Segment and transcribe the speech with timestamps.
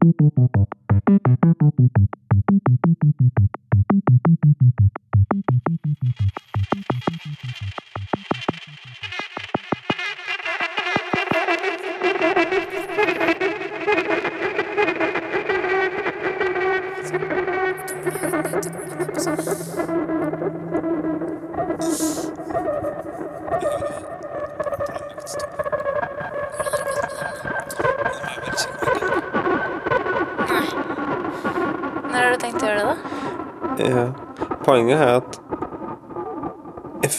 [0.00, 0.71] Thank you.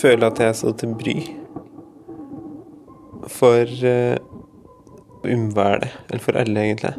[0.03, 1.13] Jeg føler at jeg er så til bry
[3.31, 4.17] for uh,
[5.23, 6.91] umværet, eller for alle, egentlig.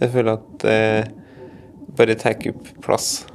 [0.00, 3.26] Jeg føler at det bare tar opp plass.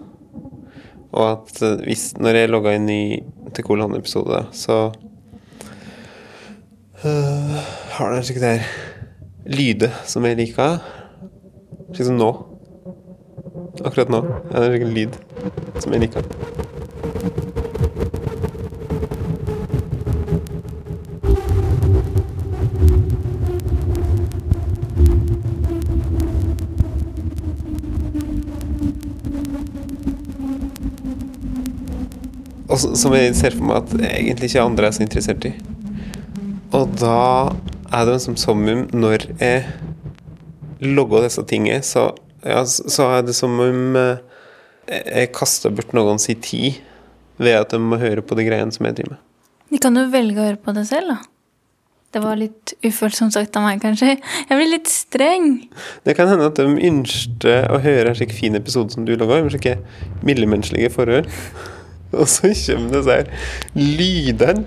[1.12, 3.20] Og at uh, hvis, når jeg logga inn i
[3.52, 4.78] til Kolon-episode, så
[7.04, 7.60] uh,
[7.98, 8.64] har den slik der
[9.52, 10.80] lyde som jeg liker.
[11.92, 12.32] Slik som nå.
[13.84, 14.24] Akkurat nå.
[14.54, 15.22] Ja, det er en lyd
[15.84, 16.59] som jeg liker.
[32.80, 35.54] Og som jeg ser for meg at egentlig ikke andre er så interessert i.
[36.76, 37.52] Og da
[37.96, 39.64] er det som summum når jeg
[40.86, 42.12] logger disse tingene, så,
[42.46, 44.22] ja, så er det som om eh,
[44.90, 46.80] jeg kaster bort noen sin tid
[47.40, 49.26] ved at de må høre på de greiene som jeg driver med.
[49.70, 51.20] De kan jo velge å høre på det selv, da.
[52.10, 54.16] Det var litt ufølsomt sagt av meg, kanskje.
[54.18, 55.50] Jeg blir litt streng.
[56.08, 59.44] Det kan hende at de ønsker å høre en slik fin episode som du laga,
[59.46, 59.76] med slike
[60.26, 61.30] mildemenneskelige forhold.
[62.18, 63.28] Og så kommer disse her
[63.78, 64.66] lydene.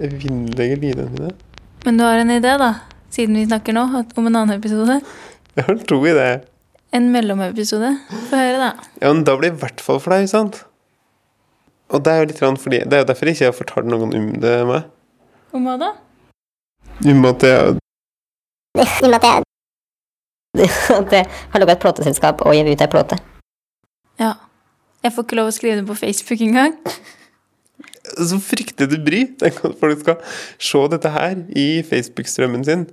[0.00, 1.34] Evinnelige lydene mine.
[1.84, 2.70] Men du har en idé, da?
[3.12, 3.84] Siden vi snakker nå
[4.16, 5.00] om en annen episode.
[5.56, 6.40] Jeg har to ideer.
[6.40, 6.48] det.
[6.96, 7.92] En mellomepisode.
[8.30, 8.70] Få høre, da.
[9.02, 10.62] Ja, men da blir det i hvert fall flau, sant?
[11.90, 13.90] Og det er jo litt rann fordi, det er jo derfor jeg ikke har fortalt
[13.90, 14.88] noen om det meg.
[15.54, 15.90] Om hva da?
[17.00, 17.78] Om at jeg
[18.78, 19.42] Om at jeg,
[21.00, 23.18] at jeg har laga et plateselskap og gir ut ei plate.
[24.20, 24.34] Ja.
[25.00, 26.74] Jeg får ikke lov å skrive det på Facebook engang.
[28.10, 29.20] Så fryktelig bry.
[29.40, 30.18] Tenk at folk skal
[30.60, 32.84] se dette her i Facebook-strømmen sin.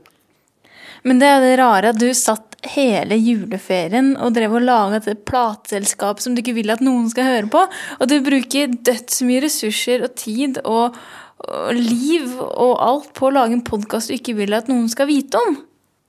[1.08, 5.24] Men det er det rare at du satt hele juleferien og drev og laga et
[5.30, 7.64] plateselskap som du ikke vil at noen skal høre på.
[8.00, 10.98] Og du bruker dødsmye ressurser og tid og,
[11.46, 15.10] og liv og alt på å lage en podkast du ikke vil at noen skal
[15.12, 15.60] vite om.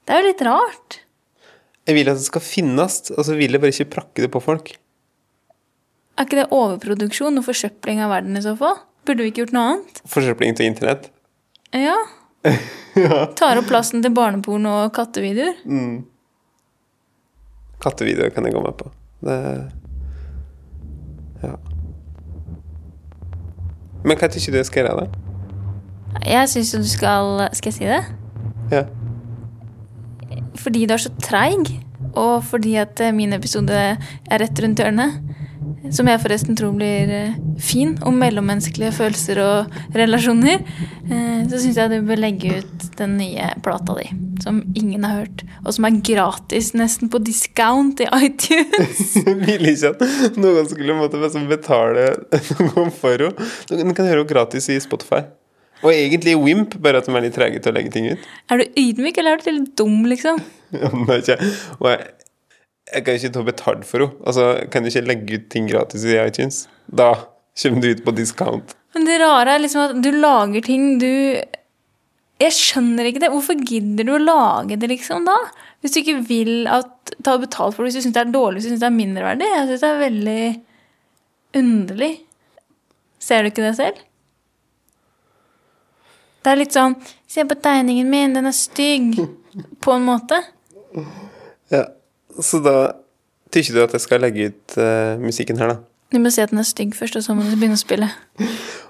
[0.07, 1.01] Det er jo litt rart.
[1.89, 4.43] Jeg vil at det skal finnes, og så vil jeg bare ikke prakke det på
[4.45, 4.75] folk.
[6.19, 8.81] Er ikke det overproduksjon og forsøpling av verden i så fall?
[9.07, 10.01] Burde vi ikke gjort noe annet?
[10.11, 11.09] Forsøpling til internett.
[11.71, 11.95] Ja.
[13.39, 15.63] Tar opp plassen til barneporno og kattevideoer.
[17.85, 18.91] Kattevideoer kan jeg gå med på.
[19.23, 19.39] Det
[21.39, 21.55] Ja.
[24.03, 25.25] Men hva syns du jeg skal gjøre, da?
[26.27, 28.03] Jeg syns jo du skal Skal jeg si det?
[28.73, 28.85] Ja.
[30.59, 31.71] Fordi du er så treig,
[32.19, 35.21] og fordi at eh, min episode er rett rundt hjørnet.
[35.95, 40.65] Som jeg forresten tror blir eh, fin, om mellommenneskelige følelser og relasjoner.
[41.07, 44.09] eh, Så syns jeg du bør legge ut den nye plata di,
[44.43, 45.45] som ingen har hørt.
[45.65, 49.15] Og som er gratis, nesten på discount i iTunes.
[49.25, 52.09] Ville ikke at noen skulle måtte betale
[52.75, 53.51] noe for henne.
[53.71, 55.23] Den kan høre henne gratis i Spotify.
[55.79, 58.23] Og egentlig Wimp, bare at de er litt trege til å legge ting ut.
[58.51, 60.41] Er du ydmyk, eller er du litt dum, liksom?
[61.07, 61.37] Nei, ikke
[61.79, 62.09] Og jeg,
[62.89, 64.17] jeg kan jo ikke ta betalt for henne.
[64.25, 66.65] Altså, kan du ikke legge ut ting gratis i iTunes?
[66.89, 67.13] Da
[67.61, 68.75] kommer du ut på discount.
[68.97, 71.11] Men det rare er liksom at du lager ting du
[72.39, 73.33] Jeg skjønner ikke det.
[73.35, 75.35] Hvorfor gidder du å lage det, liksom, da?
[75.83, 78.61] Hvis du ikke vil at, ta betalt for det, hvis du syns det er dårlig,
[78.61, 79.49] hvis du syns det er mindreverdig.
[79.57, 80.43] Jeg syns det er veldig
[81.59, 82.13] underlig.
[83.19, 84.05] Ser du ikke det selv?
[86.39, 86.95] Det er litt sånn
[87.29, 89.19] Se på tegningen min, den er stygg.
[89.85, 90.39] På en måte.
[91.75, 91.83] Ja,
[92.43, 92.77] Så da
[93.55, 95.79] tykker du at jeg skal legge ut uh, musikken her, da?
[96.13, 98.11] Du må si at den er stygg først, og så må du begynne å spille.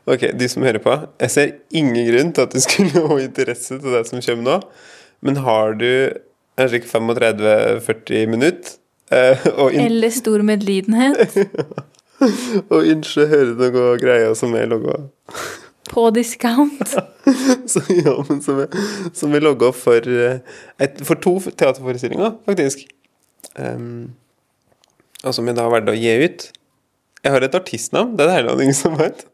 [0.09, 0.93] Ok, de som hører på.
[1.21, 4.55] Jeg ser ingen grunn til at du skulle ha interesse til det som kommer nå.
[5.21, 5.91] Men har du
[6.57, 8.79] en slik 35-40 minutter.
[9.13, 11.37] uh, Eller stor medlidenhet.
[12.73, 14.97] og ikke høre noe greier som er logga
[15.93, 16.89] På discount.
[17.69, 18.73] så, ja, men som er,
[19.13, 20.41] som er logga for, eh,
[20.81, 22.89] et, for to teaterforestillinger, faktisk.
[23.59, 24.15] Um,
[25.25, 26.47] og som jeg da har valgt å gi ut.
[27.25, 29.25] Jeg har et artistnavn, det er det heller ingen som vet.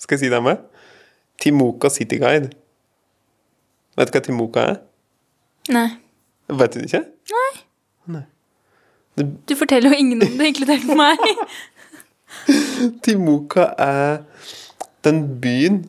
[0.00, 0.60] Skal jeg si det med?
[1.40, 2.52] Timoka City Guide.
[3.96, 4.76] Vet du hva Timoka er?
[5.72, 5.88] Nei.
[6.50, 7.04] Vet du det ikke?
[9.48, 11.20] Du forteller jo ingen om det, inkludert meg.
[13.04, 14.22] Timoka er
[15.04, 15.80] den byen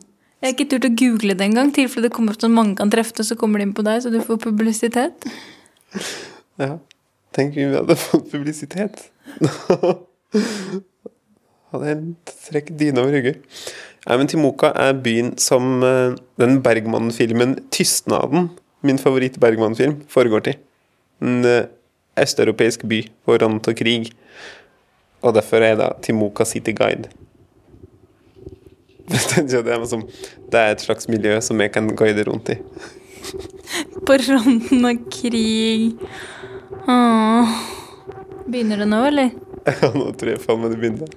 [0.42, 2.74] Jeg har ikke turt å google det engang, i tilfelle det kommer opp sånn mange
[2.80, 5.28] kan treffe det, og så kommer de inn på deg, så du får publisitet.
[6.58, 6.80] Ja.
[7.32, 9.06] Tenk om vi hadde fått publisitet.
[11.72, 12.02] hadde jeg
[12.48, 13.40] trukket dyna over ryggen.
[14.02, 18.50] Nei, men Timoka er byen som eh, den Bergman-filmen 'Tystnaden',
[18.82, 20.58] min favoritt-Bergman-film, foregår til.
[21.22, 21.70] En eh,
[22.18, 24.10] østeuropeisk by på randen av krig.
[25.22, 27.08] Og derfor er jeg da Timoka City Guide.
[29.12, 30.04] Det er, som,
[30.52, 32.56] det er et slags miljø som jeg kan guide rundt i.
[34.06, 35.98] På randen av krig.
[36.86, 37.48] Åh.
[38.46, 39.30] Begynner det nå, eller?
[39.82, 41.12] Ja, nå tror jeg faen meg det begynner.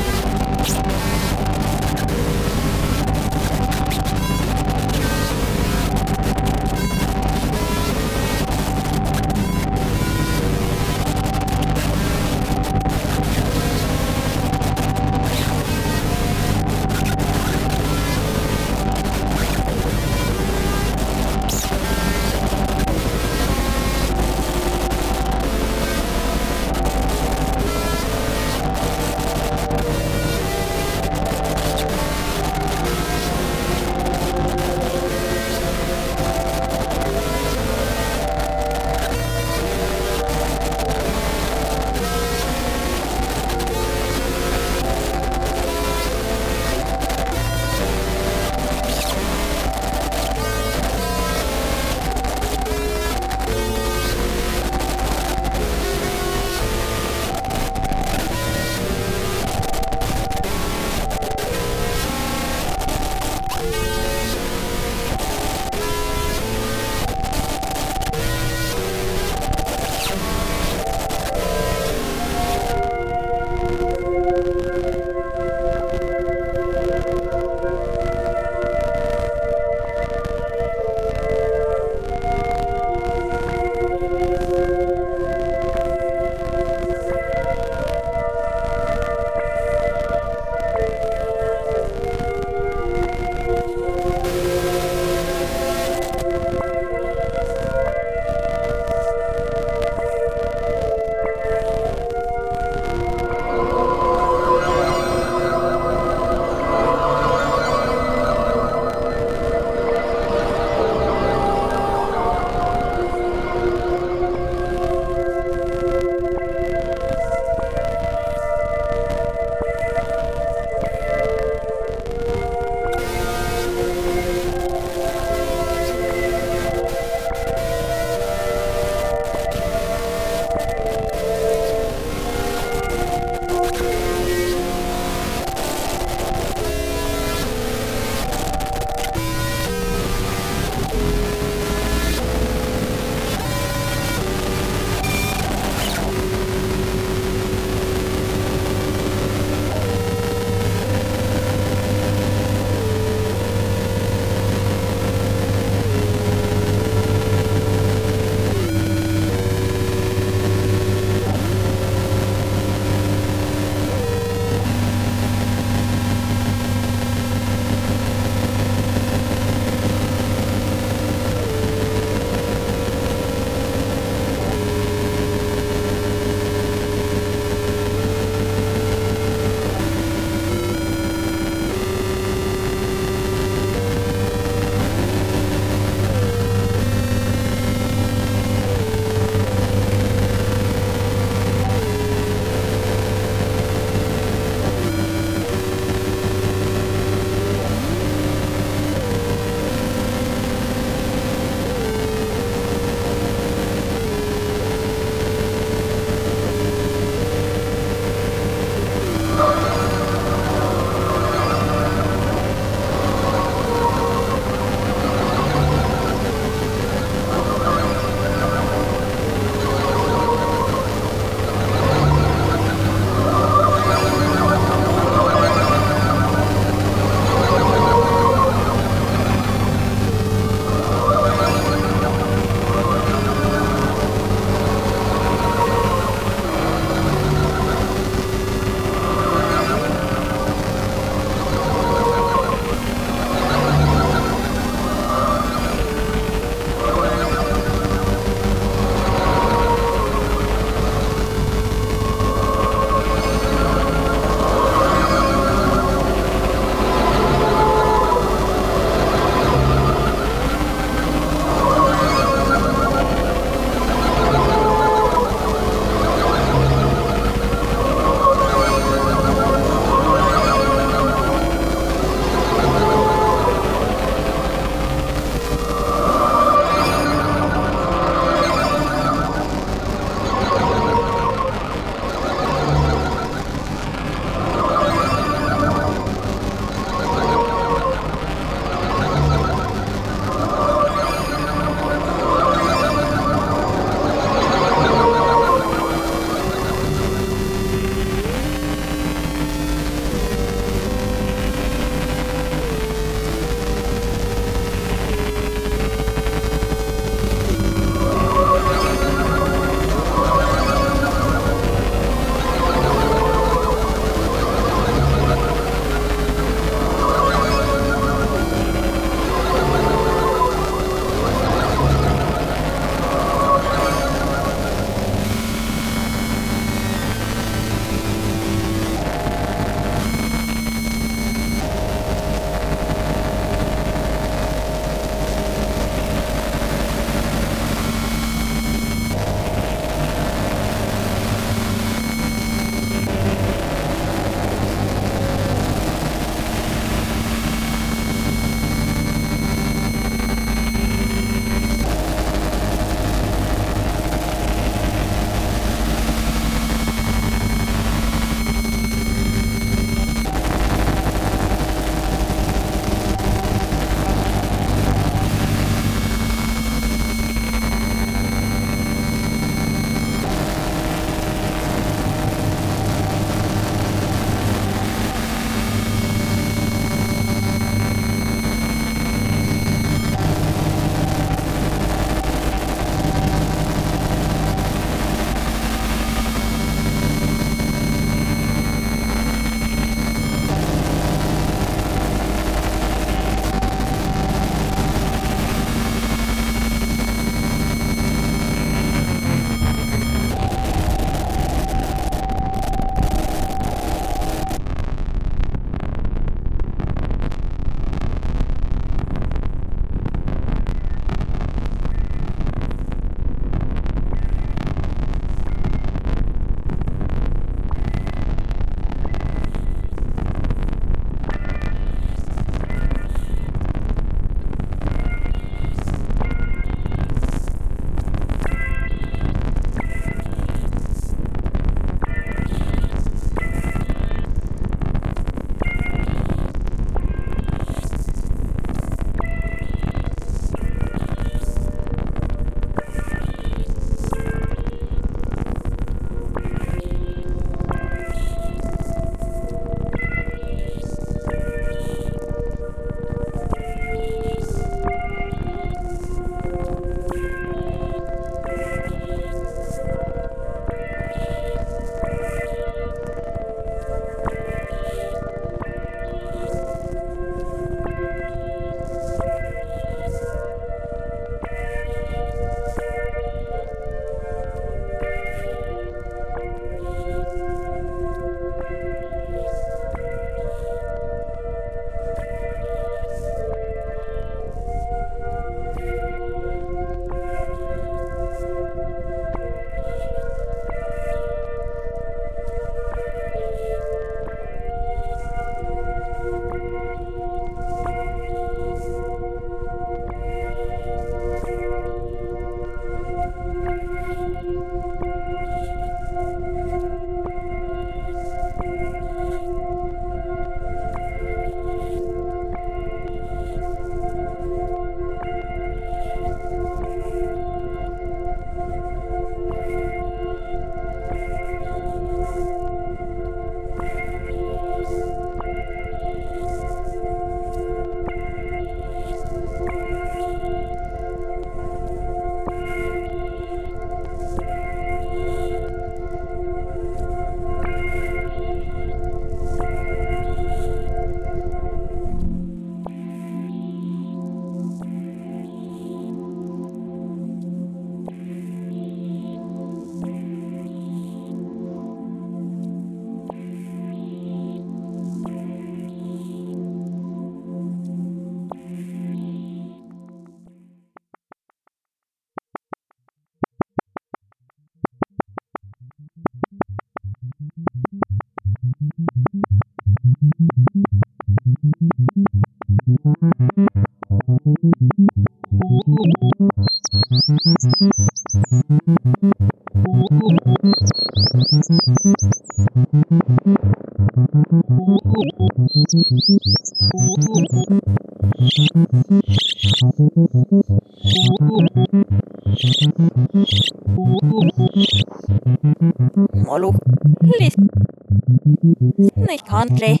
[599.56, 600.00] country.